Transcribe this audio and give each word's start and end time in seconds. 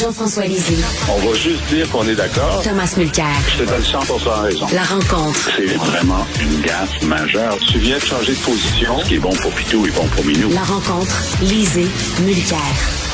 Jean-François 0.00 0.46
Lisée. 0.46 0.76
On 1.08 1.28
va 1.28 1.34
juste 1.34 1.62
dire 1.68 1.88
qu'on 1.90 2.06
est 2.08 2.16
d'accord. 2.16 2.62
Thomas 2.64 2.92
Mulcair. 2.96 3.26
Je 3.46 3.62
te 3.62 3.68
donne 3.68 3.82
100 3.82 3.98
raison. 4.42 4.66
La 4.72 4.82
rencontre. 4.82 5.50
C'est 5.56 5.66
vraiment 5.66 6.26
une 6.40 6.60
gaffe 6.62 7.02
majeure. 7.02 7.56
Tu 7.70 7.78
viens 7.78 7.98
de 7.98 8.02
changer 8.02 8.32
de 8.32 8.38
position. 8.38 8.98
Ce 9.00 9.08
qui 9.08 9.14
est 9.14 9.18
bon 9.18 9.32
pour 9.34 9.52
Pitou 9.52 9.86
est 9.86 9.92
bon 9.92 10.06
pour 10.08 10.24
Minou. 10.24 10.50
La 10.52 10.64
rencontre. 10.64 11.16
Lisée. 11.42 11.86
Mulcair. 12.22 12.58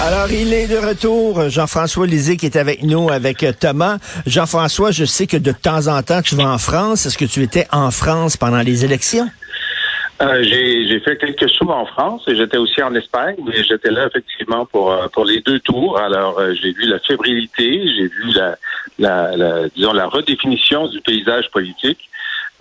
Alors, 0.02 0.30
il 0.30 0.54
est 0.54 0.66
de 0.68 0.79
retour, 0.79 1.50
Jean-François 1.50 2.06
Lisée, 2.06 2.38
qui 2.38 2.46
est 2.46 2.56
avec 2.56 2.82
nous, 2.82 3.10
avec 3.10 3.44
Thomas. 3.58 3.98
Jean-François, 4.26 4.90
je 4.90 5.04
sais 5.04 5.26
que 5.26 5.36
de 5.36 5.52
temps 5.52 5.88
en 5.88 6.02
temps, 6.02 6.22
tu 6.22 6.34
vas 6.36 6.48
en 6.48 6.56
France. 6.56 7.04
Est-ce 7.04 7.18
que 7.18 7.26
tu 7.26 7.42
étais 7.42 7.66
en 7.70 7.90
France 7.90 8.38
pendant 8.38 8.60
les 8.60 8.86
élections? 8.86 9.28
Euh, 10.23 10.43
j'ai 10.43 11.00
fait 11.00 11.16
quelques 11.16 11.48
sous 11.48 11.68
en 11.68 11.87
France 11.87 12.23
et 12.27 12.37
j'étais 12.37 12.59
aussi 12.59 12.82
en 12.82 12.95
Espagne, 12.95 13.37
mais 13.46 13.62
j'étais 13.65 13.91
là 13.91 14.06
effectivement 14.06 14.66
pour 14.66 14.92
euh, 14.92 15.09
pour 15.09 15.24
les 15.24 15.41
deux 15.41 15.61
tours. 15.61 15.98
Alors 15.98 16.38
euh, 16.38 16.52
j'ai 16.61 16.73
vu 16.73 16.87
la 16.87 16.98
fébrilité, 16.98 17.83
j'ai 17.97 18.09
vu 18.09 18.33
la, 18.34 18.56
la, 18.98 19.37
la, 19.37 19.69
disons 19.70 19.95
la 19.95 20.06
redéfinition 20.06 20.88
du 20.88 21.01
paysage 21.01 21.51
politique. 21.51 22.06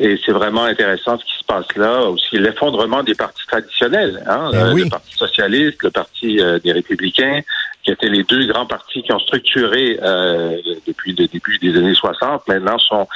Et 0.01 0.17
c'est 0.25 0.31
vraiment 0.31 0.63
intéressant 0.63 1.19
ce 1.19 1.25
qui 1.25 1.37
se 1.37 1.43
passe 1.43 1.75
là. 1.75 2.03
Aussi 2.03 2.37
l'effondrement 2.37 3.03
des 3.03 3.15
partis 3.15 3.45
traditionnels, 3.45 4.23
hein, 4.27 4.49
Ben 4.53 4.73
oui. 4.73 4.83
le 4.85 4.89
Parti 4.89 5.13
socialiste, 5.13 5.83
le 5.83 5.91
Parti 5.91 6.39
des 6.63 6.71
Républicains, 6.71 7.41
qui 7.83 7.91
étaient 7.91 8.09
les 8.09 8.23
deux 8.23 8.45
grands 8.45 8.65
partis 8.65 9.01
qui 9.01 9.11
ont 9.13 9.19
structuré 9.19 9.99
euh, 10.01 10.57
depuis 10.87 11.15
le 11.17 11.27
début 11.27 11.57
des 11.59 11.77
années 11.77 11.93
60, 11.93 12.47
maintenant 12.47 12.77
sont 12.77 13.07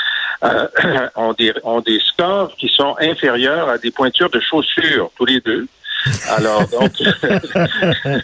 euh, 0.43 0.67
ont, 1.15 1.33
des, 1.33 1.53
ont 1.63 1.81
des 1.81 1.99
scores 1.99 2.55
qui 2.55 2.67
sont 2.69 2.95
inférieurs 2.99 3.69
à 3.69 3.77
des 3.77 3.91
pointures 3.91 4.29
de 4.29 4.39
chaussures, 4.39 5.11
tous 5.17 5.25
les 5.25 5.39
deux. 5.41 5.67
Alors, 6.29 6.67
donc, 6.67 6.91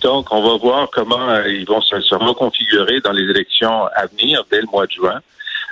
donc 0.00 0.26
on 0.30 0.42
va 0.42 0.56
voir 0.56 0.88
comment 0.90 1.28
euh, 1.28 1.48
ils 1.48 1.66
vont 1.66 1.82
se, 1.82 2.00
se, 2.00 2.14
reconfigurer 2.14 3.00
dans 3.00 3.12
les 3.12 3.24
élections 3.24 3.86
à 3.94 4.06
venir 4.06 4.44
dès 4.50 4.60
le 4.60 4.66
mois 4.72 4.86
de 4.86 4.92
juin. 4.92 5.20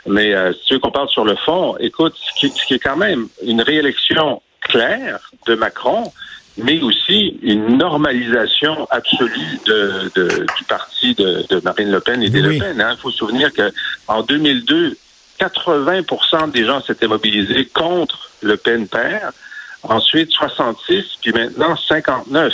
Mais 0.07 0.35
euh, 0.35 0.53
si 0.53 0.67
tu 0.67 0.75
veux 0.75 0.81
qu'on 0.81 0.91
parle 0.91 1.09
sur 1.09 1.25
le 1.25 1.37
fond, 1.37 1.77
écoute, 1.79 2.15
ce 2.17 2.41
qui, 2.41 2.49
ce 2.51 2.67
qui 2.67 2.75
est 2.75 2.79
quand 2.79 2.97
même 2.97 3.29
une 3.43 3.63
réélection 3.63 4.43
claire 4.61 5.31
de 5.47 5.55
Macron, 5.55 6.13
mais 6.57 6.81
aussi 6.83 7.39
une 7.43 7.79
normalisation 7.79 8.87
absolue 8.91 9.61
de, 9.67 10.11
de, 10.15 10.47
du 10.59 10.65
parti 10.69 11.15
de, 11.15 11.45
de, 11.49 11.61
Marine 11.65 11.91
Le 11.91 12.01
Pen 12.01 12.23
et 12.23 12.31
des 12.31 12.43
oui. 12.43 12.59
Le 12.59 12.65
Pen. 12.65 12.77
Il 12.77 12.83
hein. 12.83 12.97
faut 13.01 13.11
se 13.11 13.19
souvenir 13.19 13.51
qu'en 13.53 14.23
2002, 14.23 14.97
80% 15.41 16.51
des 16.53 16.65
gens 16.65 16.83
s'étaient 16.83 17.07
mobilisés 17.07 17.67
contre 17.67 18.31
Le 18.43 18.57
Pen 18.57 18.87
père. 18.87 19.33
Ensuite, 19.83 20.31
66, 20.33 21.05
puis 21.23 21.33
maintenant 21.33 21.77
59. 21.77 22.53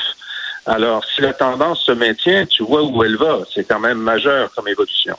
Alors, 0.67 1.05
si 1.05 1.21
la 1.21 1.33
tendance 1.33 1.81
se 1.85 1.93
maintient, 1.93 2.47
tu 2.47 2.63
vois 2.65 2.85
où 2.85 3.03
elle 3.05 3.17
va. 3.17 3.41
C'est 3.53 3.65
quand 3.65 3.81
même 3.81 3.99
majeur 3.99 4.51
comme 4.55 4.69
évolution. 4.69 5.17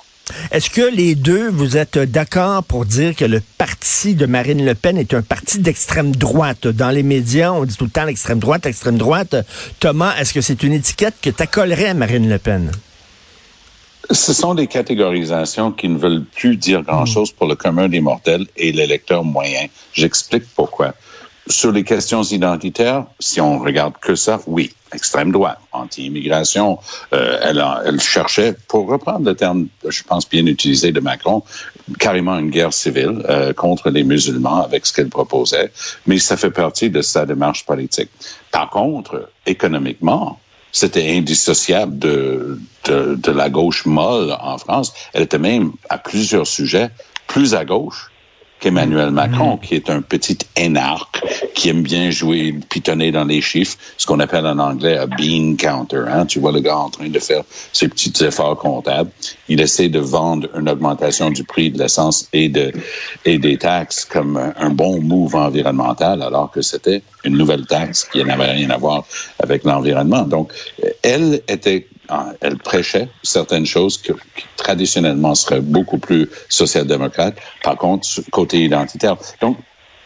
Est-ce 0.52 0.70
que 0.70 0.82
les 0.82 1.16
deux, 1.16 1.50
vous 1.50 1.78
êtes 1.78 1.98
d'accord 1.98 2.64
pour 2.64 2.86
dire 2.86 3.16
que 3.16 3.24
le 3.24 3.42
parti 3.58 4.14
de 4.14 4.26
Marine 4.26 4.66
Le 4.66 4.76
Pen 4.76 4.98
est 4.98 5.14
un 5.14 5.22
parti 5.22 5.60
d'extrême 5.60 6.16
droite? 6.16 6.68
Dans 6.68 6.90
les 6.90 7.04
médias, 7.04 7.52
on 7.52 7.64
dit 7.64 7.78
tout 7.78 7.86
le 7.86 7.92
temps 7.92 8.06
l'extrême 8.06 8.40
droite, 8.40 8.66
l'extrême 8.66 8.98
droite. 8.98 9.36
Thomas, 9.80 10.16
est-ce 10.18 10.34
que 10.34 10.42
c'est 10.42 10.64
une 10.64 10.74
étiquette 10.74 11.16
que 11.22 11.30
t'accollerais 11.30 11.88
à 11.88 11.94
Marine 11.94 12.30
Le 12.30 12.40
Pen? 12.40 12.72
Ce 14.10 14.34
sont 14.34 14.54
des 14.54 14.68
catégorisations 14.68 15.72
qui 15.72 15.90
ne 15.90 15.98
veulent 15.98 16.24
plus 16.24 16.56
dire 16.56 16.82
grand-chose 16.84 17.32
pour 17.32 17.48
le 17.48 17.56
commun 17.56 17.90
des 17.90 18.00
mortels 18.00 18.46
et 18.56 18.72
l'électeur 18.72 19.24
moyen. 19.24 19.68
J'explique 19.94 20.46
pourquoi. 20.56 20.94
Sur 21.50 21.72
les 21.72 21.84
questions 21.84 22.24
identitaires, 22.24 23.06
si 23.20 23.40
on 23.40 23.60
regarde 23.60 23.94
que 24.02 24.16
ça, 24.16 24.40
oui, 24.48 24.74
extrême 24.94 25.32
droite, 25.32 25.60
anti-immigration, 25.72 26.80
euh, 27.14 27.40
elle, 27.42 27.64
elle 27.86 28.02
cherchait, 28.02 28.56
pour 28.68 28.88
reprendre 28.88 29.26
le 29.26 29.36
terme, 29.36 29.68
je 29.88 30.04
pense 30.04 30.28
bien 30.28 30.46
utilisé 30.46 30.92
de 30.92 31.00
Macron, 31.00 31.44
carrément 32.00 32.38
une 32.38 32.50
guerre 32.50 32.74
civile 32.74 33.24
euh, 33.30 33.54
contre 33.54 33.90
les 33.90 34.04
musulmans 34.04 34.62
avec 34.64 34.86
ce 34.86 34.94
qu'elle 34.94 35.10
proposait, 35.10 35.72
mais 36.06 36.18
ça 36.18 36.36
fait 36.36 36.52
partie 36.52 36.90
de 36.90 37.02
sa 37.02 37.26
démarche 37.26 37.66
politique. 37.66 38.10
Par 38.52 38.70
contre, 38.70 39.30
économiquement, 39.46 40.40
c'était 40.72 41.18
indissociable 41.18 41.98
de, 41.98 42.60
de, 42.86 43.32
la 43.32 43.50
gauche 43.50 43.86
molle 43.86 44.36
en 44.40 44.58
France. 44.58 44.94
Elle 45.14 45.24
était 45.24 45.38
même, 45.38 45.74
à 45.90 45.98
plusieurs 45.98 46.48
sujets, 46.48 46.90
plus 47.28 47.56
à 47.56 47.66
gauche 47.66 48.12
qu'Emmanuel 48.60 49.12
Macron, 49.12 49.58
qui 49.58 49.76
est 49.76 49.90
un 49.90 50.02
petit 50.02 50.38
énarque, 50.56 51.22
qui 51.54 51.70
aime 51.70 51.84
bien 51.84 52.10
jouer, 52.10 52.56
pitonner 52.70 53.12
dans 53.12 53.26
les 53.26 53.42
chiffres, 53.42 53.78
ce 53.98 54.06
qu'on 54.06 54.20
appelle 54.20 54.46
en 54.46 54.58
anglais 54.60 54.98
un 54.98 55.08
bean 55.08 55.56
counter. 55.56 56.06
Hein? 56.08 56.26
Tu 56.26 56.40
vois 56.40 56.52
le 56.52 56.60
gars 56.60 56.78
en 56.78 56.90
train 56.90 57.10
de 57.10 57.20
faire 57.20 57.44
ses 57.72 57.88
petits 57.88 58.14
efforts 58.24 58.58
comptables. 58.58 59.12
Il 59.48 59.62
essaie 59.62 59.90
de 59.90 60.00
vendre 60.00 60.48
une 60.58 60.70
augmentation 60.70 61.30
du 61.30 61.44
prix 61.44 61.72
de 61.72 61.80
l'essence 61.80 62.28
et 62.34 62.50
de 62.50 62.72
et 63.26 63.38
des 63.38 63.58
taxes 63.58 64.06
comme 64.06 64.38
un, 64.38 64.54
un 64.58 64.70
bon 64.70 65.02
move 65.02 65.36
environnemental, 65.36 66.22
alors 66.22 66.52
que 66.52 66.62
c'était 66.62 67.02
une 67.24 67.38
nouvelle 67.38 67.66
taxe 67.66 68.06
qui 68.12 68.24
n'avait 68.24 68.52
rien 68.52 68.70
à 68.70 68.78
voir 68.78 69.04
avec 69.42 69.64
l'environnement. 69.64 70.24
Donc, 70.24 70.52
elle 71.04 71.42
était 71.48 71.88
elle 72.42 72.58
prêchait 72.58 73.10
certaines 73.24 73.66
choses 73.66 73.98
qui 74.02 74.12
traditionnellement 74.56 75.36
seraient 75.36 75.62
beaucoup 75.62 75.98
plus 75.98 76.30
social-démocrates. 76.50 77.38
Par 77.64 77.78
contre, 77.78 78.08
côté 78.32 78.64
identitaire. 78.64 79.18
Donc, 79.42 79.58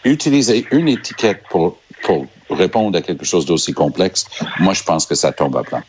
utiliser 0.04 0.66
une 0.72 0.88
étiquette 0.88 1.44
pour, 1.50 1.78
pour 2.04 2.28
répondre 2.50 2.98
à 2.98 3.02
quelque 3.02 3.26
chose 3.26 3.46
d'aussi 3.46 3.74
complexe, 3.74 4.26
moi, 4.60 4.74
je 4.74 4.84
pense 4.84 5.06
que 5.06 5.16
ça 5.16 5.32
tombe 5.32 5.56
à 5.58 5.64
plat. 5.64 5.84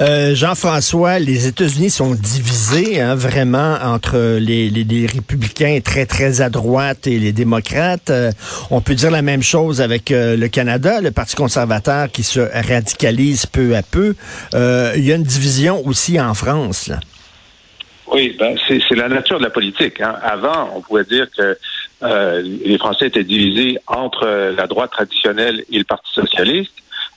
Euh, 0.00 0.34
Jean-François, 0.34 1.18
les 1.18 1.46
États-Unis 1.46 1.90
sont 1.90 2.14
divisés 2.14 3.00
hein, 3.00 3.14
vraiment 3.14 3.78
entre 3.82 4.38
les, 4.38 4.68
les, 4.68 4.84
les, 4.84 5.06
républicains 5.06 5.78
très, 5.82 6.06
très 6.06 6.40
à 6.40 6.50
droite 6.50 7.06
et 7.06 7.18
les 7.18 7.32
démocrates. 7.32 8.10
Euh, 8.10 8.30
on 8.70 8.80
peut 8.80 8.94
dire 8.94 9.10
la 9.10 9.22
même 9.22 9.42
chose 9.42 9.80
avec 9.80 10.10
euh, 10.10 10.36
le 10.36 10.48
Canada, 10.48 11.00
le 11.00 11.10
Parti 11.10 11.36
conservateur 11.36 12.10
qui 12.10 12.22
se 12.22 12.40
radicalise 12.40 13.46
peu 13.46 13.76
à 13.76 13.82
peu. 13.82 14.14
Euh, 14.54 14.92
il 14.96 15.04
y 15.04 15.12
a 15.12 15.16
une 15.16 15.22
division 15.22 15.86
aussi 15.86 16.20
en 16.20 16.34
France. 16.34 16.88
Là. 16.88 17.00
Oui, 18.12 18.36
ben 18.38 18.56
c'est 18.68 18.94
la 18.94 19.08
nature 19.08 19.38
de 19.38 19.44
la 19.44 19.50
politique. 19.50 20.00
Hein. 20.00 20.14
Avant, 20.22 20.70
on 20.76 20.82
pouvait 20.82 21.04
dire 21.04 21.26
que 21.36 21.56
euh, 22.02 22.42
les 22.42 22.78
Français 22.78 23.06
étaient 23.06 23.24
divisés 23.24 23.78
entre 23.86 24.26
la 24.26 24.66
droite 24.66 24.90
traditionnelle 24.90 25.64
et 25.70 25.78
le 25.78 25.84
Parti 25.84 26.12
socialiste. 26.12 26.72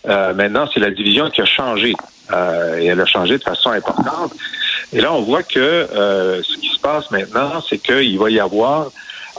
Euh, 0.07 0.34
maintenant, 0.34 0.68
c'est 0.73 0.79
la 0.79 0.91
division 0.91 1.29
qui 1.29 1.41
a 1.41 1.46
changé. 1.46 1.94
Euh, 2.31 2.79
et 2.79 2.85
elle 2.85 3.00
a 3.00 3.06
changé 3.06 3.38
de 3.38 3.44
façon 3.44 3.72
importante. 3.72 4.34
Et 4.94 5.01
là, 5.01 5.13
on 5.13 5.22
voit 5.22 5.44
que 5.44 5.59
euh, 5.59 6.41
ce 6.44 6.57
qui 6.57 6.69
se 6.69 6.79
passe 6.79 7.12
maintenant, 7.12 7.62
c'est 7.68 7.78
qu'il 7.78 8.18
va 8.18 8.29
y 8.29 8.40
avoir 8.40 8.91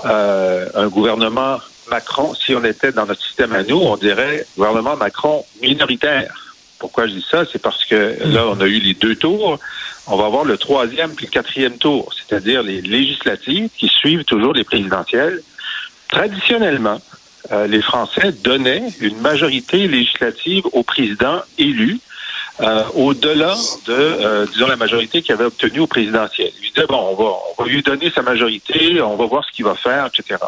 euh, 0.05 0.69
un 0.75 0.89
gouvernement 0.89 1.59
Macron. 1.91 2.35
Si 2.35 2.55
on 2.55 2.65
était 2.65 2.93
dans 2.93 3.07
notre 3.07 3.23
système 3.23 3.53
à 3.53 3.63
nous, 3.63 3.79
on 3.79 3.97
dirait 3.97 4.47
gouvernement 4.57 4.97
Macron 4.97 5.45
minoritaire. 5.63 6.46
Pourquoi 6.79 7.07
je 7.07 7.15
dis 7.15 7.27
ça? 7.31 7.45
C'est 7.51 7.61
parce 7.61 7.85
que 7.85 8.17
là, 8.27 8.47
on 8.49 8.61
a 8.61 8.67
eu 8.67 8.79
les 8.79 8.95
deux 8.95 9.17
tours. 9.17 9.59
On 10.07 10.17
va 10.17 10.27
avoir 10.27 10.45
le 10.45 10.57
troisième 10.57 11.15
puis 11.15 11.27
le 11.27 11.31
quatrième 11.31 11.79
tour, 11.79 12.13
c'est-à-dire 12.15 12.63
les 12.63 12.81
législatives 12.81 13.69
qui 13.77 13.89
suivent 13.89 14.25
toujours 14.25 14.53
les 14.53 14.65
présidentielles. 14.65 15.43
Traditionnellement, 16.09 17.01
euh, 17.53 17.67
les 17.67 17.83
Français 17.83 18.33
donnaient 18.33 18.85
une 19.01 19.19
majorité 19.21 19.89
législative 19.89 20.65
au 20.73 20.83
président 20.83 21.43
élu 21.59 21.99
euh, 22.61 22.85
au-delà 22.95 23.55
de, 23.87 23.93
euh, 23.93 24.47
disons, 24.47 24.67
la 24.67 24.77
majorité 24.77 25.21
qu'il 25.21 25.35
avait 25.35 25.45
obtenue 25.45 25.81
au 25.81 25.87
présidentiel. 25.87 26.51
Il 26.63 26.73
disait, 26.73 26.87
bon, 26.87 27.09
on 27.11 27.15
va, 27.15 27.33
on 27.59 27.63
va 27.63 27.69
lui 27.69 27.83
donner 27.83 28.11
sa 28.11 28.23
majorité, 28.23 29.01
on 29.03 29.17
va 29.17 29.27
voir 29.27 29.45
ce 29.45 29.53
qu'il 29.53 29.65
va 29.65 29.75
faire, 29.75 30.07
etc. 30.07 30.41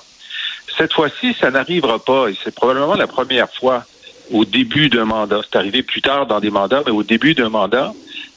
Cette 0.78 0.92
fois-ci, 0.92 1.34
ça 1.38 1.50
n'arrivera 1.50 1.98
pas, 1.98 2.28
et 2.28 2.36
c'est 2.42 2.54
probablement 2.54 2.94
la 2.94 3.06
première 3.06 3.52
fois 3.52 3.84
au 4.30 4.44
début 4.44 4.88
d'un 4.88 5.04
mandat. 5.04 5.40
C'est 5.44 5.58
arrivé 5.58 5.82
plus 5.82 6.02
tard 6.02 6.26
dans 6.26 6.40
des 6.40 6.50
mandats, 6.50 6.82
mais 6.86 6.92
au 6.92 7.02
début 7.02 7.34
d'un 7.34 7.48
mandat, 7.48 7.92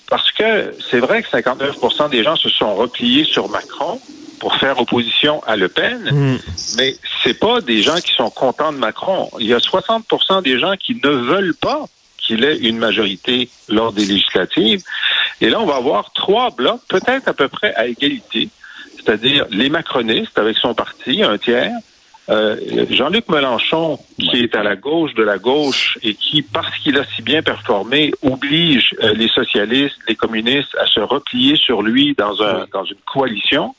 parce 0.09 0.31
que 0.31 0.73
c'est 0.89 0.99
vrai 0.99 1.23
que 1.23 1.29
59% 1.29 2.09
des 2.09 2.23
gens 2.23 2.35
se 2.35 2.49
sont 2.49 2.75
repliés 2.75 3.23
sur 3.23 3.49
Macron 3.49 3.99
pour 4.39 4.55
faire 4.55 4.79
opposition 4.79 5.41
à 5.45 5.55
Le 5.55 5.69
Pen, 5.69 6.01
mmh. 6.11 6.37
mais 6.77 6.95
c'est 7.23 7.39
pas 7.39 7.61
des 7.61 7.83
gens 7.83 7.95
qui 7.95 8.11
sont 8.13 8.29
contents 8.31 8.73
de 8.73 8.77
Macron. 8.77 9.29
Il 9.39 9.45
y 9.45 9.53
a 9.53 9.59
60% 9.59 10.41
des 10.41 10.59
gens 10.59 10.75
qui 10.77 10.95
ne 10.95 11.09
veulent 11.09 11.53
pas 11.53 11.85
qu'il 12.17 12.43
ait 12.43 12.57
une 12.57 12.77
majorité 12.77 13.49
lors 13.69 13.93
des 13.93 14.05
législatives. 14.05 14.83
Et 15.41 15.49
là, 15.49 15.59
on 15.59 15.65
va 15.65 15.75
avoir 15.75 16.11
trois 16.13 16.49
blocs, 16.51 16.81
peut-être 16.87 17.27
à 17.27 17.33
peu 17.33 17.47
près 17.47 17.73
à 17.75 17.87
égalité, 17.87 18.49
c'est-à-dire 18.95 19.45
les 19.49 19.69
macronistes 19.69 20.37
avec 20.37 20.57
son 20.57 20.73
parti, 20.73 21.23
un 21.23 21.37
tiers, 21.37 21.73
euh, 22.29 22.85
Jean-Luc 22.89 23.27
Mélenchon, 23.29 23.99
qui 24.31 24.43
est 24.43 24.55
à 24.55 24.63
la 24.63 24.75
gauche 24.75 25.13
de 25.13 25.23
la 25.23 25.37
gauche 25.37 25.97
et 26.01 26.15
qui, 26.15 26.41
parce 26.41 26.75
qu'il 26.79 26.97
a 26.97 27.03
si 27.05 27.21
bien 27.21 27.41
performé, 27.41 28.11
oblige 28.23 28.95
euh, 29.03 29.13
les 29.13 29.27
socialistes, 29.27 29.97
les 30.07 30.15
communistes 30.15 30.75
à 30.79 30.87
se 30.87 30.99
replier 30.99 31.55
sur 31.55 31.81
lui 31.81 32.15
dans, 32.17 32.41
un, 32.41 32.65
dans 32.73 32.85
une 32.85 32.97
coalition. 33.05 33.75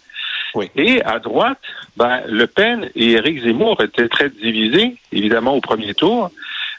Oui. 0.54 0.70
Et 0.76 1.02
à 1.02 1.19
droite, 1.19 1.58
ben, 1.96 2.20
Le 2.28 2.46
Pen 2.46 2.90
et 2.94 3.12
Éric 3.12 3.43
Zemmour 3.43 3.81
étaient 3.82 4.08
très 4.08 4.28
divisés, 4.28 4.96
évidemment, 5.10 5.54
au 5.54 5.60
premier 5.60 5.94
tour. 5.94 6.31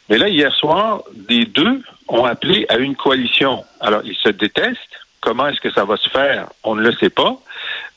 Mais 0.09 0.17
là, 0.17 0.29
hier 0.29 0.53
soir, 0.53 1.01
les 1.27 1.45
deux 1.45 1.81
ont 2.07 2.25
appelé 2.25 2.65
à 2.69 2.77
une 2.77 2.95
coalition. 2.95 3.63
Alors, 3.79 4.01
ils 4.05 4.15
se 4.15 4.29
détestent, 4.29 4.77
Comment 5.23 5.47
est-ce 5.47 5.61
que 5.61 5.71
ça 5.71 5.85
va 5.85 5.95
se 5.95 6.09
faire? 6.09 6.49
On 6.65 6.75
ne 6.75 6.81
le 6.81 6.91
sait 6.91 7.09
pas. 7.09 7.37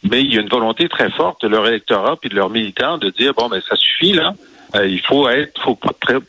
Mais 0.05 0.23
il 0.23 0.33
y 0.33 0.39
a 0.39 0.41
une 0.41 0.49
volonté 0.49 0.89
très 0.89 1.11
forte 1.11 1.43
de 1.43 1.49
leur 1.49 1.67
électorat 1.67 2.17
puis 2.17 2.31
de 2.31 2.37
leurs 2.37 2.51
militants 2.51 2.99
de 2.99 3.11
dire, 3.11 3.35
bon, 3.35 3.49
ben, 3.49 3.61
ça 3.69 3.75
suffit, 3.75 4.13
là. 4.13 4.33
Euh, 4.75 4.87
il 4.87 5.01
faut 5.01 5.29
être, 5.29 5.61
faut 5.63 5.79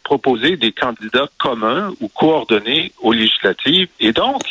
proposer 0.03 0.57
des 0.57 0.71
candidats 0.71 1.27
communs 1.39 1.91
ou 2.01 2.07
coordonnés 2.07 2.91
aux 3.01 3.13
législatives. 3.13 3.87
Et 3.99 4.11
donc, 4.11 4.41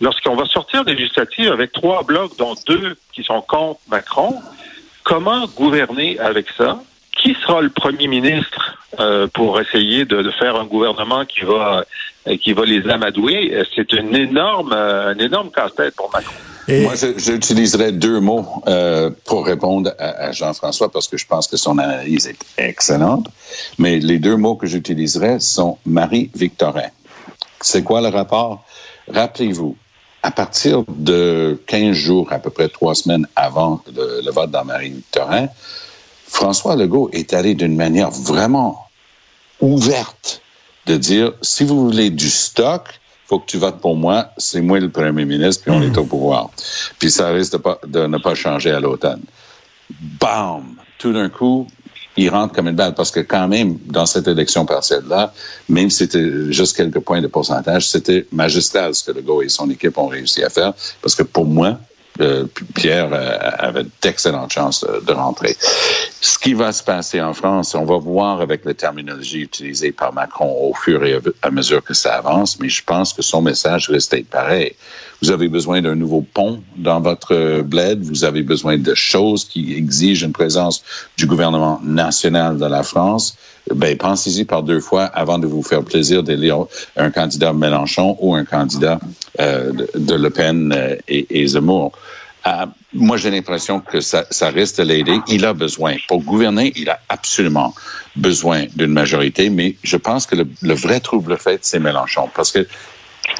lorsqu'on 0.00 0.36
va 0.36 0.44
sortir 0.46 0.84
des 0.84 0.94
législatives 0.94 1.50
avec 1.50 1.72
trois 1.72 2.02
blocs, 2.04 2.36
dont 2.38 2.54
deux 2.66 2.96
qui 3.12 3.24
sont 3.24 3.42
contre 3.42 3.80
Macron, 3.88 4.40
comment 5.02 5.46
gouverner 5.56 6.18
avec 6.18 6.46
ça? 6.56 6.80
Qui 7.16 7.34
sera 7.34 7.60
le 7.60 7.70
premier 7.70 8.08
ministre 8.08 8.76
euh, 9.00 9.26
pour 9.28 9.60
essayer 9.60 10.04
de, 10.04 10.30
faire 10.32 10.56
un 10.56 10.66
gouvernement 10.66 11.24
qui 11.24 11.40
va 11.40 11.84
euh, 12.26 12.36
qui 12.36 12.52
va 12.52 12.64
les 12.64 12.88
amadouer? 12.88 13.64
C'est 13.74 13.92
une 13.92 14.14
énorme 14.14 14.72
un 14.72 15.16
énorme 15.18 15.50
casse-tête 15.50 15.94
pour 15.96 16.10
Macron. 16.12 16.34
Moi, 16.68 16.94
j'utiliserais 17.16 17.92
deux 17.92 18.20
mots 18.20 18.46
euh, 18.66 19.10
pour 19.24 19.44
répondre 19.44 19.92
à, 19.98 20.32
Jean-François 20.32 20.90
parce 20.90 21.08
que 21.08 21.16
je 21.16 21.26
pense 21.26 21.46
que 21.46 21.56
son 21.56 21.78
analyse 21.78 22.26
est 22.26 22.38
excellente. 22.56 23.28
Mais 23.78 23.98
les 23.98 24.18
deux 24.18 24.36
mots 24.36 24.56
que 24.56 24.66
j'utiliserais 24.66 25.40
sont 25.40 25.78
Marie-Victorin. 25.84 26.88
C'est 27.60 27.82
quoi 27.82 28.00
le 28.00 28.08
rapport? 28.08 28.64
Rappelez-vous, 29.08 29.76
à 30.22 30.30
partir 30.30 30.84
de 30.88 31.60
15 31.66 31.92
jours, 31.92 32.32
à 32.32 32.38
peu 32.38 32.50
près 32.50 32.68
trois 32.68 32.94
semaines 32.94 33.26
avant 33.36 33.82
le, 33.94 34.30
vote 34.30 34.50
dans 34.50 34.64
Marie-Victorin, 34.64 35.48
François 36.26 36.76
Legault 36.76 37.10
est 37.12 37.34
allé 37.34 37.54
d'une 37.54 37.76
manière 37.76 38.10
vraiment 38.10 38.86
ouverte 39.60 40.40
de 40.86 40.96
dire, 40.96 41.32
si 41.42 41.64
vous 41.64 41.84
voulez 41.84 42.10
du 42.10 42.30
stock, 42.30 42.88
faut 43.26 43.38
que 43.38 43.46
tu 43.46 43.58
votes 43.58 43.80
pour 43.80 43.96
moi, 43.96 44.30
c'est 44.36 44.60
moi 44.60 44.80
le 44.80 44.90
premier 44.90 45.24
ministre, 45.24 45.62
puis 45.62 45.72
on 45.72 45.82
est 45.82 45.96
au 45.96 46.04
pouvoir. 46.04 46.50
Puis 46.98 47.10
ça 47.10 47.28
risque 47.30 47.52
de, 47.52 47.58
pas, 47.58 47.78
de 47.86 48.06
ne 48.06 48.18
pas 48.18 48.34
changer 48.34 48.70
à 48.70 48.80
l'automne. 48.80 49.22
Bam! 50.20 50.76
Tout 50.98 51.12
d'un 51.12 51.28
coup, 51.28 51.66
il 52.16 52.28
rentre 52.28 52.54
comme 52.54 52.68
une 52.68 52.76
balle 52.76 52.94
parce 52.94 53.10
que 53.10 53.20
quand 53.20 53.48
même, 53.48 53.78
dans 53.86 54.06
cette 54.06 54.28
élection 54.28 54.66
partielle-là, 54.66 55.32
même 55.68 55.90
si 55.90 55.98
c'était 55.98 56.52
juste 56.52 56.76
quelques 56.76 57.00
points 57.00 57.20
de 57.20 57.26
pourcentage, 57.26 57.88
c'était 57.88 58.26
magistral 58.30 58.94
ce 58.94 59.04
que 59.04 59.12
Legault 59.12 59.42
et 59.42 59.48
son 59.48 59.68
équipe 59.70 59.98
ont 59.98 60.06
réussi 60.06 60.42
à 60.44 60.50
faire 60.50 60.72
parce 61.02 61.14
que 61.14 61.22
pour 61.22 61.44
moi, 61.44 61.78
euh, 62.20 62.46
Pierre 62.74 63.10
euh, 63.12 63.38
avait 63.58 63.86
d'excellentes 64.02 64.52
chances 64.52 64.84
de 64.84 65.12
rentrer. 65.12 65.56
Ce 66.20 66.38
qui 66.38 66.54
va 66.54 66.72
se 66.72 66.82
passer 66.82 67.20
en 67.20 67.34
France, 67.34 67.74
on 67.74 67.84
va 67.84 67.98
voir 67.98 68.40
avec 68.40 68.64
la 68.64 68.74
terminologie 68.74 69.40
utilisée 69.40 69.92
par 69.92 70.12
Macron 70.12 70.70
au 70.70 70.74
fur 70.74 71.04
et 71.04 71.18
à 71.42 71.50
mesure 71.50 71.82
que 71.82 71.94
ça 71.94 72.14
avance, 72.14 72.58
mais 72.60 72.68
je 72.68 72.84
pense 72.84 73.12
que 73.12 73.22
son 73.22 73.42
message 73.42 73.88
reste 73.90 74.24
pareil. 74.26 74.74
Vous 75.22 75.30
avez 75.30 75.48
besoin 75.48 75.82
d'un 75.82 75.94
nouveau 75.94 76.20
pont 76.20 76.62
dans 76.76 77.00
votre 77.00 77.62
bled, 77.62 78.02
vous 78.02 78.24
avez 78.24 78.42
besoin 78.42 78.78
de 78.78 78.94
choses 78.94 79.44
qui 79.44 79.74
exigent 79.74 80.24
une 80.24 80.32
présence 80.32 80.82
du 81.16 81.26
gouvernement 81.26 81.80
national 81.82 82.58
de 82.58 82.66
la 82.66 82.82
France. 82.82 83.36
Ben, 83.72 83.96
pensez-y 83.96 84.44
par 84.44 84.62
deux 84.62 84.80
fois 84.80 85.04
avant 85.04 85.38
de 85.38 85.46
vous 85.46 85.62
faire 85.62 85.82
plaisir 85.82 86.22
d'élire 86.22 86.66
un 86.96 87.10
candidat 87.10 87.52
Mélenchon 87.52 88.16
ou 88.20 88.34
un 88.34 88.44
candidat 88.44 89.00
euh, 89.40 89.72
de, 89.94 90.14
Le 90.14 90.30
Pen 90.30 90.98
et, 91.08 91.40
et 91.40 91.46
Zemmour. 91.46 91.92
Euh, 92.46 92.66
moi, 92.92 93.16
j'ai 93.16 93.30
l'impression 93.30 93.80
que 93.80 94.00
ça, 94.00 94.26
ça 94.30 94.50
risque 94.50 94.76
de 94.78 94.82
l'aider. 94.82 95.18
Il 95.28 95.44
a 95.46 95.54
besoin. 95.54 95.96
Pour 96.08 96.22
gouverner, 96.22 96.72
il 96.76 96.90
a 96.90 97.00
absolument 97.08 97.74
besoin 98.16 98.66
d'une 98.76 98.92
majorité, 98.92 99.48
mais 99.50 99.76
je 99.82 99.96
pense 99.96 100.26
que 100.26 100.36
le, 100.36 100.74
vrai 100.74 101.00
trouble 101.00 101.36
fait, 101.38 101.60
c'est 101.62 101.80
Mélenchon. 101.80 102.28
Parce 102.34 102.52
que 102.52 102.66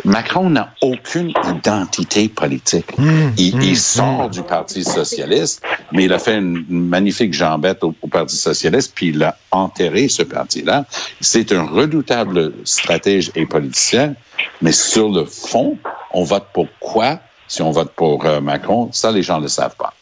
Macron 0.04 0.50
n'a 0.50 0.74
aucune 0.80 1.32
identité 1.48 2.28
politique. 2.28 2.98
Mmh, 2.98 3.30
il, 3.36 3.62
il, 3.62 3.72
mmh, 3.72 3.76
sort 3.76 4.26
mmh. 4.26 4.30
du 4.30 4.42
Parti 4.42 4.84
socialiste, 4.84 5.62
mais 5.92 6.04
il 6.04 6.12
a 6.12 6.18
fait 6.18 6.38
une 6.38 6.64
magnifique 6.68 7.32
jambette 7.32 7.84
au, 7.84 7.94
au 8.02 8.08
Parti 8.08 8.36
socialiste, 8.36 8.92
puis 8.94 9.08
il 9.08 9.22
a 9.22 9.36
enterré 9.50 10.08
ce 10.08 10.22
parti-là. 10.22 10.86
C'est 11.20 11.52
un 11.52 11.64
redoutable 11.64 12.52
stratège 12.64 13.30
et 13.34 13.46
politicien, 13.46 14.14
mais 14.62 14.72
sur 14.72 15.08
le 15.08 15.24
fond, 15.24 15.78
on 16.12 16.24
vote 16.24 16.46
pour 16.52 16.68
quoi? 16.80 17.20
Si 17.48 17.62
on 17.62 17.70
vote 17.70 17.92
pour 17.94 18.24
euh, 18.26 18.40
Macron. 18.40 18.88
Ça, 18.92 19.10
les 19.12 19.22
gens 19.22 19.38
ne 19.38 19.42
le 19.42 19.48
savent 19.48 19.76
pas. 19.76 19.94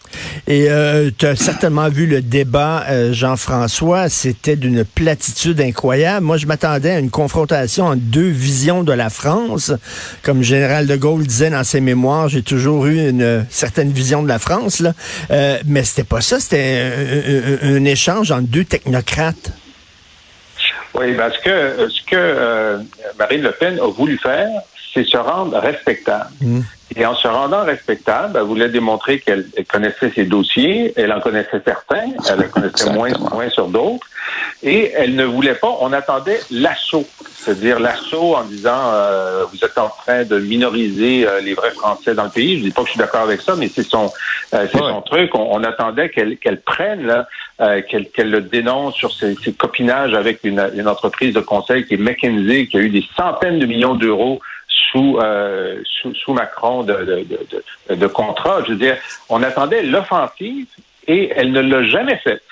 Et 0.46 0.70
euh, 0.70 1.10
tu 1.16 1.26
as 1.26 1.36
certainement 1.36 1.88
vu 1.88 2.06
le 2.06 2.20
débat, 2.20 2.84
euh, 2.88 3.12
Jean-François. 3.12 4.08
C'était 4.08 4.56
d'une 4.56 4.84
platitude 4.84 5.60
incroyable. 5.60 6.24
Moi, 6.26 6.36
je 6.36 6.46
m'attendais 6.46 6.90
à 6.90 6.98
une 6.98 7.10
confrontation 7.10 7.86
entre 7.86 8.02
deux 8.02 8.28
visions 8.28 8.82
de 8.82 8.92
la 8.92 9.10
France. 9.10 9.72
Comme 10.22 10.42
général 10.42 10.86
de 10.86 10.96
Gaulle 10.96 11.26
disait 11.26 11.50
dans 11.50 11.64
ses 11.64 11.80
mémoires, 11.80 12.28
j'ai 12.28 12.42
toujours 12.42 12.86
eu 12.86 13.08
une 13.08 13.46
certaine 13.50 13.90
vision 13.90 14.22
de 14.22 14.28
la 14.28 14.38
France. 14.38 14.80
Là. 14.80 14.92
Euh, 15.30 15.58
mais 15.66 15.84
c'était 15.84 16.04
pas 16.04 16.20
ça. 16.20 16.40
C'était 16.40 17.58
un, 17.62 17.76
un, 17.76 17.84
échange 17.84 18.30
entre 18.30 18.48
deux 18.48 18.64
technocrates. 18.64 19.52
Oui, 20.94 21.14
parce 21.16 21.38
que 21.38 21.88
ce 21.88 22.02
que 22.10 22.78
Marine 23.18 23.42
Le 23.42 23.52
Pen 23.52 23.78
a 23.80 23.86
voulu 23.86 24.18
faire, 24.18 24.48
c'est 24.92 25.04
se 25.04 25.16
rendre 25.16 25.58
respectable. 25.58 26.30
Mmh. 26.40 26.60
Et 26.96 27.06
en 27.06 27.14
se 27.14 27.26
rendant 27.26 27.64
respectable, 27.64 28.38
elle 28.38 28.46
voulait 28.46 28.68
démontrer 28.68 29.18
qu'elle 29.18 29.46
connaissait 29.70 30.12
ses 30.14 30.24
dossiers, 30.24 30.92
elle 30.96 31.12
en 31.12 31.20
connaissait 31.20 31.62
certains, 31.64 32.10
elle 32.28 32.40
en 32.40 32.48
connaissait 32.48 32.92
moins, 32.92 33.10
moins 33.32 33.48
sur 33.48 33.68
d'autres, 33.68 34.06
et 34.62 34.92
elle 34.94 35.14
ne 35.14 35.24
voulait 35.24 35.54
pas, 35.54 35.74
on 35.80 35.92
attendait 35.92 36.40
l'assaut, 36.50 37.06
c'est-à-dire 37.34 37.80
l'assaut 37.80 38.36
en 38.36 38.44
disant 38.44 38.92
euh, 38.92 39.44
vous 39.50 39.64
êtes 39.64 39.78
en 39.78 39.88
train 39.88 40.24
de 40.24 40.38
minoriser 40.38 41.26
euh, 41.26 41.40
les 41.40 41.54
vrais 41.54 41.70
Français 41.70 42.14
dans 42.14 42.24
le 42.24 42.30
pays. 42.30 42.58
Je 42.58 42.64
dis 42.64 42.70
pas 42.70 42.82
que 42.82 42.88
je 42.88 42.92
suis 42.92 43.00
d'accord 43.00 43.22
avec 43.22 43.40
ça, 43.40 43.56
mais 43.56 43.68
c'est 43.74 43.82
son, 43.82 44.12
euh, 44.54 44.66
c'est 44.70 44.78
son 44.78 45.00
truc. 45.02 45.34
On, 45.34 45.64
attendait 45.64 46.10
qu'elle 46.10 46.36
qu'elle 46.38 46.60
prenne, 46.60 47.06
là, 47.06 47.26
qu'elle 47.82 48.10
qu'elle 48.10 48.30
le 48.30 48.42
dénonce 48.42 48.94
sur 48.96 49.12
ses, 49.12 49.36
ses 49.36 49.52
copinages 49.52 50.14
avec 50.14 50.40
une, 50.44 50.70
une 50.74 50.88
entreprise 50.88 51.32
de 51.32 51.40
conseil 51.40 51.86
qui 51.86 51.94
est 51.94 51.98
McKinsey, 51.98 52.66
qui 52.66 52.76
a 52.76 52.80
eu 52.80 52.90
des 52.90 53.04
centaines 53.16 53.58
de 53.58 53.66
millions 53.66 53.94
d'euros 53.94 54.40
euh, 54.94 55.82
sous, 55.84 56.14
sous, 56.14 56.32
Macron 56.32 56.82
de, 56.82 56.94
de, 56.94 57.26
de, 57.88 57.94
de, 57.94 58.06
contrat. 58.06 58.62
Je 58.64 58.72
veux 58.72 58.78
dire, 58.78 58.96
on 59.28 59.42
attendait 59.42 59.82
l'offensive 59.82 60.66
et 61.06 61.30
elle 61.34 61.52
ne 61.52 61.60
l'a 61.60 61.84
jamais 61.84 62.16
faite. 62.18 62.42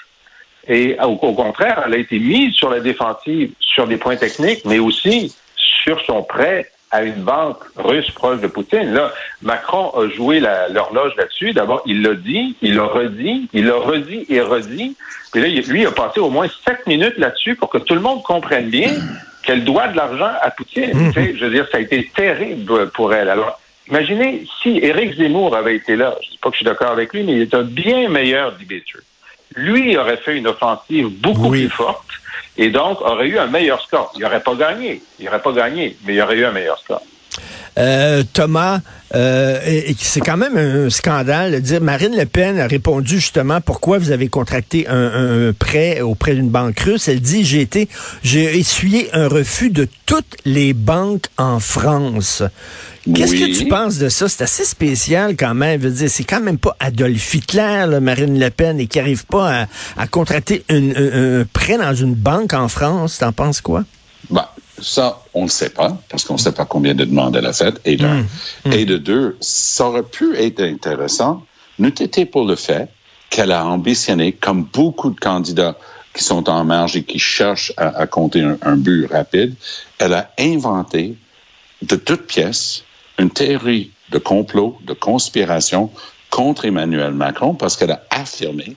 Et 0.68 0.96
au, 1.02 1.16
contraire, 1.16 1.84
elle 1.86 1.94
a 1.94 1.96
été 1.96 2.18
mise 2.18 2.54
sur 2.54 2.70
la 2.70 2.80
défensive 2.80 3.52
sur 3.60 3.86
des 3.86 3.96
points 3.96 4.16
techniques, 4.16 4.64
mais 4.64 4.78
aussi 4.78 5.34
sur 5.56 6.00
son 6.02 6.22
prêt 6.22 6.70
à 6.90 7.02
une 7.02 7.22
banque 7.22 7.62
russe 7.76 8.10
proche 8.10 8.40
de 8.40 8.46
Poutine. 8.46 8.92
Là, 8.92 9.12
Macron 9.42 9.90
a 9.90 10.08
joué 10.08 10.40
l'horloge 10.40 11.12
là-dessus. 11.16 11.52
D'abord, 11.52 11.82
il 11.86 12.02
l'a 12.02 12.14
dit, 12.14 12.56
il 12.62 12.74
l'a 12.74 12.84
redit, 12.84 13.48
il 13.52 13.66
l'a 13.66 13.76
redit 13.76 14.26
et 14.28 14.40
redit. 14.40 14.96
Puis 15.32 15.40
là, 15.40 15.48
lui, 15.48 15.82
il 15.82 15.86
a 15.86 15.92
passé 15.92 16.20
au 16.20 16.30
moins 16.30 16.48
sept 16.64 16.86
minutes 16.86 17.16
là-dessus 17.16 17.54
pour 17.54 17.70
que 17.70 17.78
tout 17.78 17.94
le 17.94 18.00
monde 18.00 18.22
comprenne 18.22 18.70
bien 18.70 18.90
qu'elle 19.42 19.64
doit 19.64 19.88
de 19.88 19.96
l'argent 19.96 20.30
à 20.40 20.50
Poutine. 20.50 20.92
Mhm. 20.92 21.12
Je 21.36 21.44
veux 21.44 21.50
dire, 21.50 21.66
ça 21.70 21.78
a 21.78 21.80
été 21.80 22.10
terrible 22.14 22.90
pour 22.90 23.14
elle. 23.14 23.28
Alors, 23.28 23.60
imaginez 23.88 24.46
si 24.62 24.78
Éric 24.78 25.16
Zemmour 25.16 25.56
avait 25.56 25.76
été 25.76 25.96
là. 25.96 26.14
Je 26.22 26.26
ne 26.26 26.32
dis 26.32 26.38
pas 26.38 26.50
que 26.50 26.54
je 26.54 26.58
suis 26.58 26.66
d'accord 26.66 26.90
avec 26.90 27.12
lui, 27.12 27.22
mais 27.22 27.32
il 27.32 27.42
est 27.42 27.54
un 27.54 27.62
bien 27.62 28.08
meilleur 28.08 28.52
débatteur. 28.52 29.02
Lui 29.56 29.96
aurait 29.96 30.18
fait 30.18 30.36
une 30.36 30.46
offensive 30.46 31.08
beaucoup 31.08 31.50
plus 31.50 31.68
forte 31.68 32.06
et 32.56 32.70
donc 32.70 33.00
aurait 33.00 33.26
eu 33.26 33.38
un 33.38 33.46
meilleur 33.46 33.80
score. 33.82 34.12
Il 34.14 34.22
n'aurait 34.22 34.42
pas 34.42 34.54
gagné. 34.54 35.02
Il 35.18 35.24
n'aurait 35.24 35.42
pas 35.42 35.52
gagné, 35.52 35.96
mais 36.04 36.14
il 36.14 36.22
aurait 36.22 36.36
eu 36.36 36.44
un 36.44 36.52
meilleur 36.52 36.78
score. 36.78 37.02
Euh, 37.80 38.22
Thomas, 38.34 38.80
euh, 39.14 39.58
et, 39.66 39.96
c'est 39.98 40.20
quand 40.20 40.36
même 40.36 40.56
un 40.56 40.90
scandale 40.90 41.52
de 41.52 41.58
dire 41.60 41.80
Marine 41.80 42.14
Le 42.14 42.26
Pen 42.26 42.58
a 42.60 42.66
répondu 42.66 43.18
justement 43.18 43.62
pourquoi 43.62 43.98
vous 43.98 44.10
avez 44.10 44.28
contracté 44.28 44.86
un, 44.86 45.52
prêt 45.58 46.02
auprès 46.02 46.34
d'une 46.34 46.50
banque 46.50 46.78
russe? 46.80 47.08
Elle 47.08 47.20
dit 47.20 47.42
j'ai 47.42 47.62
été 47.62 47.88
j'ai 48.22 48.58
essuyé 48.58 49.08
un 49.14 49.28
refus 49.28 49.70
de 49.70 49.88
toutes 50.04 50.36
les 50.44 50.74
banques 50.74 51.24
en 51.38 51.58
France. 51.58 52.42
Qu'est-ce 53.14 53.34
que 53.34 53.58
tu 53.58 53.66
penses 53.66 53.96
de 53.96 54.10
ça? 54.10 54.28
C'est 54.28 54.42
assez 54.42 54.64
spécial 54.64 55.34
quand 55.34 55.54
même. 55.54 55.80
Veux 55.80 55.90
dire, 55.90 56.10
c'est 56.10 56.24
quand 56.24 56.40
même 56.40 56.58
pas 56.58 56.76
Adolf 56.80 57.34
Hitler, 57.34 57.86
Marine 58.00 58.38
Le 58.38 58.50
Pen, 58.50 58.78
et 58.78 58.86
qui 58.86 59.00
arrive 59.00 59.24
pas 59.24 59.66
à, 59.96 60.06
contracter 60.06 60.64
un, 60.68 61.44
prêt 61.50 61.78
dans 61.78 61.94
une 61.94 62.14
banque 62.14 62.52
en 62.52 62.68
France. 62.68 63.18
T'en 63.18 63.32
penses 63.32 63.62
quoi? 63.62 63.84
Bah, 64.28 64.54
ça, 64.80 65.22
on 65.34 65.44
ne 65.44 65.48
sait 65.48 65.70
pas, 65.70 65.96
parce 66.08 66.24
qu'on 66.24 66.34
ne 66.34 66.38
sait 66.38 66.52
pas 66.52 66.64
combien 66.64 66.94
de 66.94 67.04
demandes 67.04 67.36
elle 67.36 67.46
a 67.46 67.52
faites, 67.52 67.80
et 67.84 67.96
d'un. 67.96 68.22
Mmh. 68.22 68.26
Mmh. 68.66 68.72
Et 68.72 68.84
de 68.84 68.96
deux, 68.96 69.36
ça 69.40 69.86
aurait 69.86 70.02
pu 70.02 70.36
être 70.36 70.60
intéressant, 70.60 71.44
n'eût 71.78 71.88
été 71.88 72.24
pour 72.24 72.44
le 72.44 72.56
fait 72.56 72.88
qu'elle 73.30 73.52
a 73.52 73.64
ambitionné, 73.64 74.32
comme 74.32 74.64
beaucoup 74.64 75.10
de 75.10 75.18
candidats 75.18 75.76
qui 76.14 76.24
sont 76.24 76.48
en 76.48 76.64
marge 76.64 76.96
et 76.96 77.04
qui 77.04 77.18
cherchent 77.18 77.72
à, 77.76 78.06
compter 78.06 78.42
un, 78.62 78.76
but 78.76 79.06
rapide, 79.06 79.54
elle 79.98 80.14
a 80.14 80.32
inventé 80.38 81.16
de 81.82 81.96
toutes 81.96 82.26
pièces 82.26 82.82
une 83.18 83.30
théorie 83.30 83.92
de 84.10 84.18
complot, 84.18 84.78
de 84.82 84.92
conspiration 84.92 85.90
contre 86.30 86.64
Emmanuel 86.64 87.12
Macron, 87.12 87.54
parce 87.54 87.76
qu'elle 87.76 87.92
a 87.92 88.02
affirmé 88.10 88.76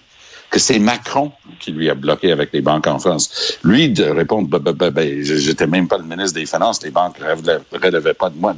que 0.54 0.60
c'est 0.60 0.78
Macron 0.78 1.32
qui 1.60 1.72
lui 1.72 1.90
a 1.90 1.96
bloqué 1.96 2.32
avec 2.32 2.54
les 2.54 2.62
banques 2.62 2.86
en 2.86 3.00
France. 3.00 3.58
Lui, 3.64 3.90
de 3.90 4.04
répondre, 4.04 4.48
bah, 4.48 4.60
bah, 4.60 4.92
ben, 4.92 5.24
j'étais 5.24 5.66
même 5.66 5.88
pas 5.88 5.98
le 5.98 6.04
ministre 6.04 6.36
des 6.40 6.46
Finances, 6.46 6.84
les 6.84 6.92
banques 6.92 7.20
ne 7.20 7.80
relevaient 7.80 8.14
pas 8.14 8.30
de 8.30 8.38
moi. 8.38 8.56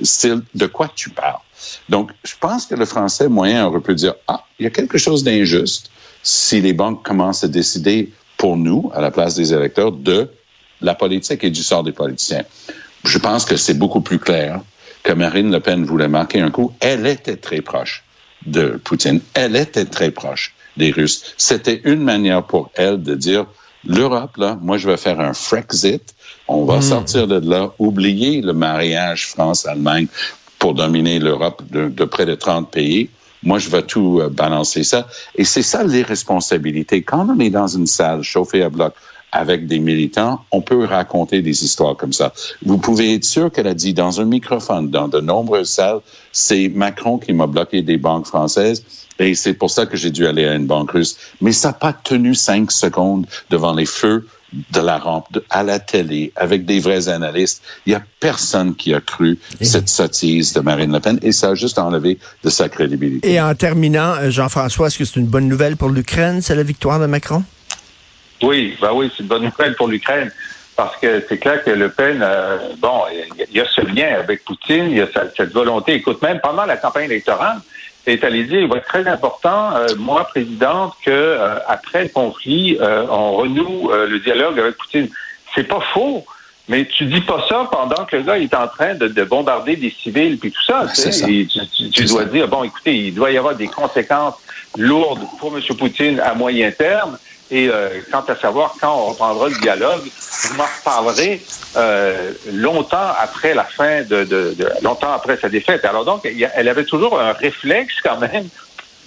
C'est 0.00 0.34
de 0.54 0.66
quoi 0.66 0.88
tu 0.94 1.10
parles? 1.10 1.40
Donc, 1.88 2.12
je 2.22 2.34
pense 2.38 2.66
que 2.66 2.76
le 2.76 2.84
français 2.84 3.28
moyen 3.28 3.66
aurait 3.66 3.80
pu 3.80 3.96
dire, 3.96 4.14
ah, 4.28 4.44
il 4.60 4.62
y 4.62 4.66
a 4.68 4.70
quelque 4.70 4.98
chose 4.98 5.24
d'injuste 5.24 5.90
si 6.22 6.60
les 6.60 6.72
banques 6.72 7.04
commencent 7.04 7.42
à 7.42 7.48
décider 7.48 8.12
pour 8.36 8.56
nous, 8.56 8.92
à 8.94 9.00
la 9.00 9.10
place 9.10 9.34
des 9.34 9.52
électeurs, 9.52 9.90
de 9.90 10.28
la 10.80 10.94
politique 10.94 11.42
et 11.42 11.50
du 11.50 11.64
sort 11.64 11.82
des 11.82 11.90
politiciens. 11.90 12.44
Je 13.04 13.18
pense 13.18 13.44
que 13.44 13.56
c'est 13.56 13.74
beaucoup 13.74 14.00
plus 14.00 14.20
clair 14.20 14.60
que 15.02 15.12
Marine 15.12 15.50
Le 15.50 15.58
Pen 15.58 15.84
voulait 15.84 16.06
marquer 16.06 16.40
un 16.40 16.52
coup. 16.52 16.72
Elle 16.78 17.04
était 17.08 17.36
très 17.36 17.62
proche 17.62 18.04
de 18.46 18.80
Poutine. 18.84 19.20
Elle 19.34 19.56
était 19.56 19.86
très 19.86 20.12
proche 20.12 20.54
des 20.76 20.90
Russes. 20.90 21.34
C'était 21.36 21.80
une 21.84 22.02
manière 22.02 22.44
pour 22.44 22.70
elle 22.74 23.02
de 23.02 23.14
dire, 23.14 23.46
l'Europe, 23.86 24.36
là, 24.36 24.58
moi, 24.60 24.78
je 24.78 24.88
vais 24.88 24.96
faire 24.96 25.20
un 25.20 25.34
Frexit. 25.34 26.14
On 26.48 26.64
va 26.64 26.78
hmm. 26.78 26.82
sortir 26.82 27.26
de 27.26 27.48
là, 27.48 27.72
oublier 27.78 28.40
le 28.40 28.52
mariage 28.52 29.28
France-Allemagne 29.28 30.06
pour 30.58 30.74
dominer 30.74 31.18
l'Europe 31.18 31.62
de, 31.70 31.88
de, 31.88 32.04
près 32.04 32.26
de 32.26 32.34
30 32.34 32.70
pays. 32.70 33.10
Moi, 33.42 33.58
je 33.58 33.68
vais 33.68 33.82
tout 33.82 34.20
euh, 34.20 34.28
balancer 34.28 34.84
ça. 34.84 35.08
Et 35.34 35.44
c'est 35.44 35.62
ça 35.62 35.82
les 35.82 36.02
responsabilités. 36.02 37.02
Quand 37.02 37.28
on 37.28 37.40
est 37.40 37.50
dans 37.50 37.66
une 37.66 37.86
salle 37.86 38.22
chauffée 38.22 38.62
à 38.62 38.68
bloc 38.68 38.94
avec 39.32 39.66
des 39.66 39.78
militants, 39.78 40.44
on 40.50 40.60
peut 40.60 40.84
raconter 40.84 41.40
des 41.42 41.64
histoires 41.64 41.96
comme 41.96 42.12
ça. 42.12 42.32
Vous 42.64 42.78
pouvez 42.78 43.14
être 43.14 43.24
sûr 43.24 43.50
qu'elle 43.50 43.66
a 43.66 43.74
dit 43.74 43.94
dans 43.94 44.20
un 44.20 44.26
microphone, 44.26 44.90
dans 44.90 45.08
de 45.08 45.20
nombreuses 45.20 45.70
salles, 45.70 46.00
c'est 46.32 46.68
Macron 46.68 47.18
qui 47.18 47.32
m'a 47.32 47.46
bloqué 47.46 47.82
des 47.82 47.96
banques 47.96 48.26
françaises 48.26 48.84
et 49.18 49.34
c'est 49.34 49.54
pour 49.54 49.70
ça 49.70 49.86
que 49.86 49.96
j'ai 49.96 50.10
dû 50.10 50.26
aller 50.26 50.44
à 50.44 50.54
une 50.54 50.66
banque 50.66 50.92
russe. 50.92 51.16
Mais 51.40 51.52
ça 51.52 51.68
n'a 51.68 51.74
pas 51.74 51.92
tenu 51.92 52.34
cinq 52.34 52.70
secondes 52.70 53.26
devant 53.50 53.72
les 53.72 53.86
feux 53.86 54.26
de 54.70 54.80
la 54.80 54.98
rampe, 54.98 55.38
à 55.48 55.62
la 55.62 55.78
télé, 55.78 56.30
avec 56.36 56.66
des 56.66 56.78
vrais 56.78 57.08
analystes. 57.08 57.62
Il 57.86 57.90
n'y 57.90 57.94
a 57.94 58.02
personne 58.20 58.74
qui 58.74 58.92
a 58.92 59.00
cru 59.00 59.38
cette 59.62 59.88
sottise 59.88 60.52
de 60.52 60.60
Marine 60.60 60.92
Le 60.92 61.00
Pen 61.00 61.18
et 61.22 61.32
ça 61.32 61.50
a 61.50 61.54
juste 61.54 61.78
enlevé 61.78 62.18
de 62.44 62.50
sa 62.50 62.68
crédibilité. 62.68 63.32
Et 63.32 63.40
en 63.40 63.54
terminant, 63.54 64.14
euh, 64.16 64.30
Jean-François, 64.30 64.88
est-ce 64.88 64.98
que 64.98 65.04
c'est 65.06 65.18
une 65.18 65.26
bonne 65.26 65.48
nouvelle 65.48 65.78
pour 65.78 65.88
l'Ukraine, 65.88 66.42
c'est 66.42 66.54
la 66.54 66.64
victoire 66.64 67.00
de 67.00 67.06
Macron? 67.06 67.44
Oui, 68.42 68.76
bah 68.80 68.90
oui, 68.92 69.10
c'est 69.14 69.22
une 69.22 69.28
bonne 69.28 69.44
nouvelle 69.44 69.74
pour 69.74 69.88
l'Ukraine. 69.88 70.30
Parce 70.74 70.96
que 70.96 71.22
c'est 71.28 71.38
clair 71.38 71.62
que 71.62 71.70
Le 71.70 71.90
Pen, 71.90 72.20
euh, 72.22 72.56
bon, 72.78 73.02
il 73.38 73.56
y, 73.56 73.60
a 73.60 73.66
ce 73.66 73.82
lien 73.82 74.18
avec 74.18 74.44
Poutine, 74.44 74.90
il 74.90 74.96
y 74.96 75.00
a 75.02 75.08
cette 75.36 75.52
volonté. 75.52 75.94
Écoute, 75.94 76.22
même 76.22 76.40
pendant 76.40 76.64
la 76.64 76.76
campagne 76.76 77.04
électorale, 77.04 77.58
est 78.06 78.24
allé 78.24 78.44
dire, 78.44 78.60
il 78.60 78.68
va 78.68 78.78
être 78.78 78.86
très 78.86 79.06
important, 79.06 79.76
euh, 79.76 79.86
moi, 79.98 80.24
présidente, 80.24 80.94
que 81.04 81.10
euh, 81.10 81.58
après 81.68 82.04
le 82.04 82.08
conflit, 82.08 82.78
on 82.80 83.32
renoue 83.32 83.90
le 83.92 84.18
dialogue 84.20 84.58
avec 84.58 84.76
Poutine. 84.76 85.08
C'est 85.54 85.68
pas 85.68 85.80
faux. 85.92 86.24
Mais 86.68 86.86
tu 86.86 87.04
dis 87.04 87.20
pas 87.20 87.44
ça 87.48 87.68
pendant 87.70 88.04
que 88.04 88.16
le 88.16 88.22
gars 88.22 88.38
est 88.38 88.54
en 88.54 88.68
train 88.68 88.94
de, 88.94 89.24
bombarder 89.24 89.76
des 89.76 89.90
civils 89.90 90.38
puis 90.38 90.52
tout 90.52 90.62
ça. 90.62 90.86
Tu, 90.94 91.46
tu, 91.92 92.04
dois 92.04 92.24
dire 92.24 92.48
bon, 92.48 92.62
écoutez, 92.62 92.96
il 92.96 93.14
doit 93.14 93.30
y 93.32 93.36
avoir 93.36 93.56
des 93.56 93.66
conséquences 93.66 94.36
lourdes 94.78 95.26
pour 95.38 95.54
M. 95.54 95.62
Poutine 95.76 96.20
à 96.20 96.34
moyen 96.34 96.70
terme. 96.70 97.18
Et 97.52 97.68
euh, 97.68 98.00
quant 98.10 98.24
à 98.26 98.34
savoir 98.34 98.74
quand 98.80 98.96
on 98.96 99.10
reprendra 99.10 99.48
le 99.50 99.54
dialogue, 99.60 100.00
vous 100.00 100.56
m'en 100.56 100.64
reparlerez 100.64 101.42
euh, 101.76 102.32
longtemps 102.50 103.12
après 103.20 103.52
la 103.52 103.64
fin 103.64 104.02
de, 104.02 104.24
de, 104.24 104.54
de, 104.58 104.68
longtemps 104.82 105.12
après 105.12 105.36
sa 105.36 105.50
défaite. 105.50 105.84
Alors 105.84 106.06
donc, 106.06 106.26
elle 106.26 106.68
avait 106.68 106.86
toujours 106.86 107.20
un 107.20 107.32
réflexe 107.34 107.92
quand 108.02 108.18
même 108.18 108.48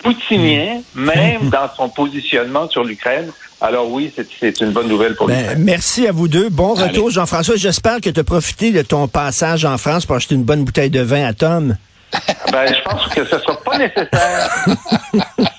poutinien, 0.03 0.81
même 0.93 1.49
dans 1.51 1.67
son 1.75 1.89
positionnement 1.89 2.69
sur 2.69 2.83
l'Ukraine. 2.83 3.31
Alors 3.61 3.89
oui, 3.89 4.13
c'est 4.39 4.61
une 4.61 4.71
bonne 4.71 4.89
nouvelle 4.89 5.15
pour 5.15 5.25
ben, 5.25 5.57
Merci 5.57 6.07
à 6.07 6.11
vous 6.11 6.27
deux. 6.27 6.49
Bon 6.49 6.75
retour, 6.75 7.09
Jean-François. 7.09 7.55
J'espère 7.55 7.99
que 7.99 8.11
tu 8.11 8.19
as 8.19 8.23
profité 8.23 8.71
de 8.71 8.83
ton 8.83 9.07
passage 9.07 9.65
en 9.65 9.79
France 9.79 10.05
pour 10.05 10.17
acheter 10.17 10.35
une 10.35 10.43
bonne 10.43 10.63
bouteille 10.63 10.91
de 10.91 11.01
vin 11.01 11.25
à 11.25 11.33
Tom. 11.33 11.75
Ben, 12.51 12.67
je 12.67 12.81
pense 12.83 13.07
que 13.07 13.25
ce 13.25 13.35
ne 13.35 13.41
sera 13.41 13.59
pas 13.61 13.77
nécessaire. 13.79 14.65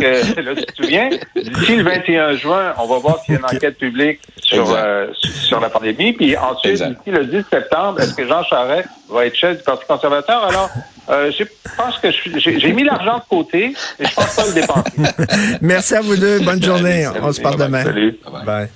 Que, 0.00 0.40
là, 0.40 0.54
tu 0.54 0.64
te 0.64 0.82
souviens, 0.82 1.10
d'ici 1.36 1.76
le 1.76 1.82
21 1.82 2.36
juin, 2.36 2.74
on 2.78 2.86
va 2.86 2.98
voir 2.98 3.20
s'il 3.24 3.34
y 3.34 3.36
a 3.36 3.40
une 3.40 3.56
enquête 3.56 3.78
publique 3.78 4.20
sur, 4.42 4.70
euh, 4.70 5.08
sur 5.12 5.60
la 5.60 5.68
pandémie. 5.70 6.12
Puis 6.12 6.36
ensuite, 6.36 6.82
d'ici 6.82 7.10
le 7.10 7.26
10 7.26 7.44
septembre, 7.50 8.00
est-ce 8.00 8.14
que 8.14 8.26
Jean 8.26 8.42
Charest 8.44 8.88
va 9.08 9.26
être 9.26 9.36
chef 9.36 9.58
du 9.58 9.64
Parti 9.64 9.84
conservateur? 9.86 10.44
Alors, 10.44 10.70
euh, 11.10 11.30
je 11.36 11.44
pense 11.76 11.98
que 11.98 12.08
j'ai 12.36 12.72
mis 12.72 12.84
l'argent 12.84 13.18
de 13.18 13.24
côté 13.28 13.74
et 13.98 14.04
je 14.04 14.14
pense 14.14 14.36
pas 14.36 14.46
le 14.46 14.52
dépenser. 14.52 15.58
Merci 15.60 15.94
à 15.94 16.00
vous 16.00 16.16
deux. 16.16 16.40
Bonne 16.40 16.62
journée. 16.62 17.08
on 17.22 17.32
se 17.32 17.40
parle 17.40 17.56
demain. 17.56 17.84
Salut. 17.84 18.18
Bye. 18.44 18.68